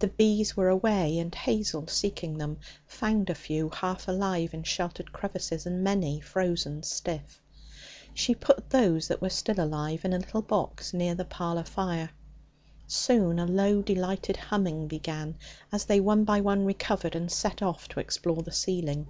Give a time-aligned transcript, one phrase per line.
[0.00, 5.12] The bees were away, and Hazel, seeking them, found a few half alive in sheltered
[5.12, 7.40] crevices, and many frozen stiff.
[8.12, 12.10] She put those that were still alive in a little box near the parlour fire.
[12.88, 15.36] Soon a low delighted humming began
[15.70, 19.06] as they one by one recovered and set off to explore the ceiling.